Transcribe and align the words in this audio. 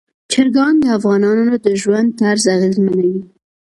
چرګان 0.31 0.73
د 0.79 0.83
افغانانو 0.97 1.45
د 1.65 1.67
ژوند 1.81 2.07
طرز 2.19 2.43
اغېزمنوي. 2.55 3.19